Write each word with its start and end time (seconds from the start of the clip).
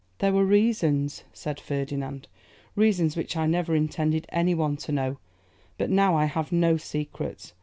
'There 0.17 0.33
were 0.33 0.43
reasons,' 0.43 1.25
said 1.31 1.59
Ferdinand, 1.59 2.27
'reasons 2.75 3.15
which 3.15 3.37
I 3.37 3.45
never 3.45 3.75
intended 3.75 4.25
anyone 4.29 4.75
to 4.77 4.91
know; 4.91 5.19
but 5.77 5.91
now 5.91 6.15
I 6.15 6.25
have 6.25 6.51
no 6.51 6.75
secrets. 6.75 7.53